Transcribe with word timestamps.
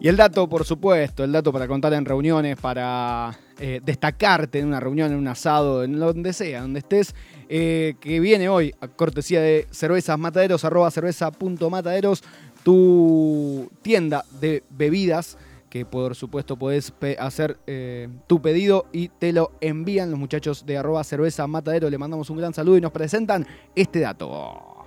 Y 0.00 0.08
el 0.08 0.16
dato, 0.16 0.48
por 0.48 0.64
supuesto, 0.64 1.24
el 1.24 1.32
dato 1.32 1.52
para 1.52 1.68
contar 1.68 1.92
en 1.92 2.06
reuniones, 2.06 2.56
para 2.56 3.38
eh, 3.58 3.82
destacarte 3.84 4.58
en 4.58 4.68
una 4.68 4.80
reunión, 4.80 5.12
en 5.12 5.18
un 5.18 5.28
asado, 5.28 5.84
en 5.84 5.98
donde 5.98 6.32
sea, 6.32 6.62
donde 6.62 6.78
estés, 6.78 7.14
eh, 7.50 7.96
que 8.00 8.18
viene 8.18 8.48
hoy 8.48 8.74
a 8.80 8.88
cortesía 8.88 9.42
de 9.42 9.66
cervezas 9.70 10.18
mataderos, 10.18 10.64
arroba 10.64 10.90
cerveza.mataderos, 10.90 12.24
tu 12.64 13.70
tienda 13.82 14.24
de 14.40 14.62
bebidas, 14.70 15.36
que 15.68 15.84
por 15.84 16.14
supuesto 16.14 16.56
podés 16.56 16.94
hacer 17.18 17.58
eh, 17.66 18.08
tu 18.26 18.40
pedido 18.40 18.86
y 18.92 19.08
te 19.08 19.34
lo 19.34 19.52
envían 19.60 20.10
los 20.10 20.18
muchachos 20.18 20.64
de 20.64 20.78
arroba 20.78 21.04
cerveza 21.04 21.46
matadero. 21.46 21.90
Le 21.90 21.98
mandamos 21.98 22.30
un 22.30 22.38
gran 22.38 22.54
saludo 22.54 22.78
y 22.78 22.80
nos 22.80 22.92
presentan 22.92 23.46
este 23.74 24.00
dato. 24.00 24.80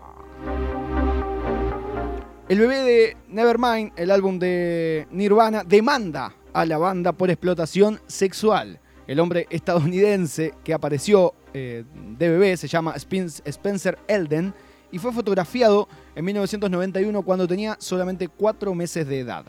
El 2.49 2.59
bebé 2.59 2.83
de 2.83 3.17
Nevermind, 3.29 3.93
el 3.95 4.11
álbum 4.11 4.37
de 4.37 5.07
Nirvana, 5.11 5.63
demanda 5.63 6.35
a 6.51 6.65
la 6.65 6.77
banda 6.77 7.13
por 7.13 7.29
explotación 7.29 8.01
sexual. 8.05 8.81
El 9.07 9.21
hombre 9.21 9.47
estadounidense 9.49 10.53
que 10.61 10.73
apareció 10.73 11.33
eh, 11.53 11.85
de 12.17 12.29
bebé 12.29 12.57
se 12.57 12.67
llama 12.67 12.95
Spencer 12.97 13.97
Elden 14.09 14.53
y 14.91 14.97
fue 14.97 15.13
fotografiado 15.13 15.87
en 16.15 16.25
1991 16.25 17.21
cuando 17.21 17.47
tenía 17.47 17.77
solamente 17.79 18.27
cuatro 18.27 18.75
meses 18.75 19.07
de 19.07 19.21
edad. 19.21 19.45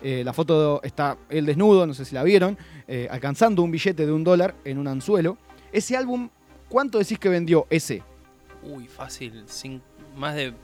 Eh, 0.00 0.22
la 0.24 0.32
foto 0.32 0.80
está 0.84 1.18
él 1.28 1.46
desnudo, 1.46 1.84
no 1.84 1.94
sé 1.94 2.04
si 2.04 2.14
la 2.14 2.22
vieron, 2.22 2.56
eh, 2.86 3.08
alcanzando 3.10 3.60
un 3.64 3.72
billete 3.72 4.06
de 4.06 4.12
un 4.12 4.22
dólar 4.22 4.54
en 4.64 4.78
un 4.78 4.86
anzuelo. 4.86 5.36
Ese 5.72 5.96
álbum, 5.96 6.28
¿cuánto 6.68 6.98
decís 6.98 7.18
que 7.18 7.28
vendió 7.28 7.66
ese? 7.70 8.04
Uy, 8.62 8.86
fácil, 8.86 9.44
más 10.16 10.36
de 10.36 10.54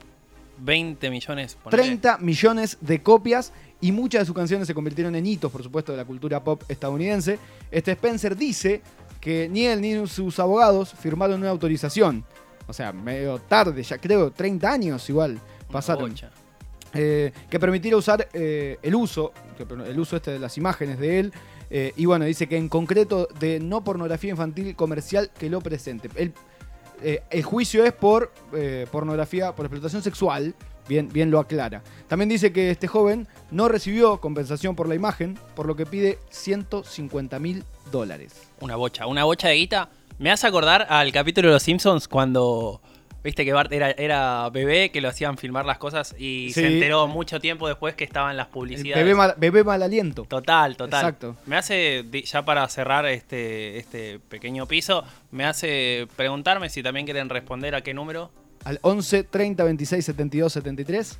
20 0.59 1.11
millones. 1.11 1.59
30 1.69 2.19
millones 2.19 2.79
de 2.81 3.03
copias 3.03 3.53
y 3.81 3.93
muchas 3.93 4.23
de 4.23 4.27
sus 4.27 4.35
canciones 4.35 4.67
se 4.67 4.75
convirtieron 4.75 5.15
en 5.15 5.27
hitos, 5.27 5.51
por 5.51 5.63
supuesto, 5.63 5.93
de 5.93 5.99
la 5.99 6.05
cultura 6.05 6.43
pop 6.43 6.63
estadounidense. 6.69 7.39
Este 7.71 7.93
Spencer 7.93 8.37
dice 8.37 8.83
que 9.21 9.49
ni 9.49 9.67
él 9.67 9.81
ni 9.81 10.07
sus 10.07 10.39
abogados 10.39 10.93
firmaron 10.93 11.41
una 11.41 11.51
autorización. 11.51 12.25
O 12.67 12.73
sea, 12.73 12.93
medio 12.93 13.39
tarde, 13.39 13.83
ya 13.83 13.99
creo, 13.99 14.31
30 14.31 14.71
años 14.71 15.09
igual 15.09 15.39
pasaron. 15.71 16.15
Eh, 16.95 17.33
que 17.49 17.59
permitiera 17.59 17.97
usar 17.97 18.29
eh, 18.35 18.79
el 18.83 18.95
uso, 18.95 19.33
el 19.87 19.99
uso 19.99 20.17
este 20.17 20.33
de 20.33 20.39
las 20.39 20.57
imágenes 20.59 20.99
de 20.99 21.19
él. 21.21 21.33
Eh, 21.71 21.93
y 21.97 22.05
bueno, 22.05 22.27
dice 22.27 22.47
que 22.49 22.59
en 22.59 22.69
concreto 22.69 23.29
de 23.41 23.59
no 23.59 23.83
pornografía 23.83 24.31
infantil 24.31 24.77
comercial 24.77 25.31
que 25.39 25.49
lo 25.49 25.61
presente. 25.61 26.11
El, 26.17 26.35
el 27.03 27.43
juicio 27.43 27.85
es 27.85 27.93
por 27.93 28.33
pornografía, 28.91 29.55
por 29.55 29.67
explotación 29.67 30.03
sexual. 30.03 30.55
Bien, 30.89 31.09
bien 31.09 31.31
lo 31.31 31.39
aclara. 31.39 31.81
También 32.09 32.29
dice 32.29 32.53
que 32.53 32.71
este 32.73 32.89
joven 32.89 33.29
no 33.53 33.69
recibió 33.69 34.21
compensación 34.21 34.75
por 34.75 34.89
la 34.89 34.97
imagen, 34.97 35.39
por 35.55 35.67
lo 35.67 35.77
que 35.77 35.87
pide 35.87 36.19
150 36.31 37.39
mil 37.39 37.65
dólares. 37.93 38.49
Una 38.61 38.75
bocha, 38.75 39.07
una 39.07 39.23
bocha 39.23 39.49
de 39.49 39.55
guita. 39.55 39.91
Me 40.19 40.33
hace 40.33 40.47
acordar 40.47 40.87
al 40.91 41.13
capítulo 41.13 41.49
de 41.49 41.55
Los 41.55 41.63
Simpsons 41.63 42.09
cuando 42.09 42.81
Viste 43.25 43.45
que 43.45 43.53
Bart 43.53 43.71
era, 43.73 44.51
bebé, 44.51 44.91
que 44.91 45.01
lo 45.01 45.09
hacían 45.09 45.39
filmar 45.39 45.65
las 45.65 45.79
cosas 45.79 46.15
y 46.19 46.53
se 46.53 46.67
enteró 46.67 47.07
mucho 47.07 47.39
tiempo 47.39 47.69
después 47.69 47.95
que 47.95 48.03
estaban 48.03 48.37
las 48.37 48.49
publicidades. 48.49 49.05
Bebé 49.05 49.15
mal, 49.15 49.35
bebé 49.37 49.63
mal 49.63 49.81
aliento. 49.83 50.25
Total, 50.25 50.77
total. 50.77 51.01
Exacto. 51.01 51.37
Me 51.47 51.57
hace, 51.57 52.05
ya 52.25 52.45
para 52.45 52.69
cerrar 52.69 53.07
este, 53.07 53.79
este 53.79 54.19
pequeño 54.19 54.67
piso, 54.67 55.05
me 55.31 55.45
hace 55.45 56.09
preguntarme 56.17 56.69
si 56.69 56.83
también 56.83 57.07
quieren 57.07 57.29
responder 57.29 57.77
a 57.77 57.83
qué 57.83 57.95
número. 57.95 58.31
Al 58.65 58.81
11 58.83 59.25
30 59.25 59.65
26 59.65 60.05
72 60.05 60.53
73. 60.53 61.19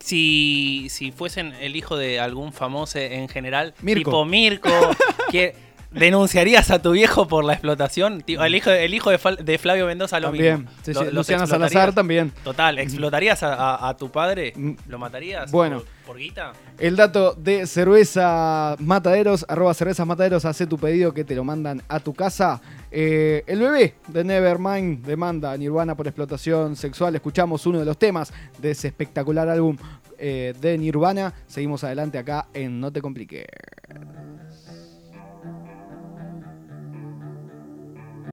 Si, 0.00 0.86
si 0.88 1.12
fuesen 1.12 1.52
el 1.60 1.76
hijo 1.76 1.96
de 1.96 2.18
algún 2.18 2.52
famoso 2.52 2.98
en 2.98 3.28
general, 3.28 3.74
tipo 3.84 4.24
Mirko, 4.24 4.70
que 5.30 5.54
¿Denunciarías 5.92 6.70
a 6.70 6.80
tu 6.80 6.92
viejo 6.92 7.26
por 7.26 7.44
la 7.44 7.54
explotación? 7.54 8.22
El 8.26 8.54
hijo, 8.54 8.70
el 8.70 8.94
hijo 8.94 9.10
de, 9.10 9.58
Flavio 9.58 9.86
Mendoza 9.86 10.20
lo 10.20 10.28
también. 10.28 10.68
mismo. 10.86 11.04
Luciana 11.10 11.46
Salazar 11.48 11.92
también. 11.92 12.32
Total, 12.44 12.78
¿explotarías 12.78 13.40
a, 13.42 13.96
tu 13.98 14.08
padre? 14.08 14.52
Mm. 14.54 14.72
¿Lo 14.86 14.98
matarías? 14.98 15.50
Bueno. 15.50 15.82
Por, 16.06 16.16
guita? 16.16 16.52
El 16.78 16.96
dato 16.96 17.34
de 17.34 17.66
cerveza 17.66 18.74
mataderos, 18.80 19.44
arroba 19.48 19.74
cervezas 19.74 20.06
mataderos, 20.06 20.44
hace 20.44 20.66
tu 20.66 20.76
pedido 20.76 21.14
que 21.14 21.24
te 21.24 21.34
lo 21.34 21.44
mandan 21.44 21.82
a 21.88 22.00
tu 22.00 22.14
casa. 22.14 22.60
Eh, 22.90 23.44
el 23.46 23.60
bebé 23.60 23.94
de 24.08 24.24
Nevermind 24.24 25.04
demanda 25.04 25.52
a 25.52 25.56
Nirvana 25.56 25.96
por 25.96 26.06
explotación 26.06 26.74
sexual. 26.74 27.14
Escuchamos 27.14 27.64
uno 27.66 27.78
de 27.78 27.84
los 27.84 27.96
temas 27.96 28.32
de 28.58 28.72
ese 28.72 28.88
espectacular 28.88 29.48
álbum 29.48 29.76
eh, 30.18 30.52
de 30.60 30.78
Nirvana. 30.78 31.32
Seguimos 31.46 31.82
adelante 31.84 32.18
acá 32.18 32.46
en 32.52 32.80
No 32.80 32.92
te 32.92 33.00
compliques. 33.00 33.46